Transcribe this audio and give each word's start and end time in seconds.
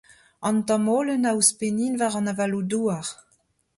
Un 0.49 0.55
tamm 0.67 0.85
holen 0.93 1.27
a 1.29 1.31
ouzhpennin 1.37 1.93
war 1.99 2.13
an 2.19 2.31
avaloù-douar. 2.31 3.05